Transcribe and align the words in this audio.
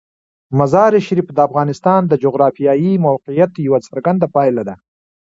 مزارشریف 0.59 1.27
د 1.33 1.39
افغانستان 1.47 2.01
د 2.07 2.13
جغرافیایي 2.23 2.91
موقیعت 3.07 3.51
یوه 3.67 3.79
څرګنده 3.87 4.27
پایله 4.35 4.63
ده. 4.67 4.75